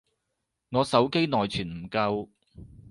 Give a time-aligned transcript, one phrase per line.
[0.71, 2.29] 我手機內存唔夠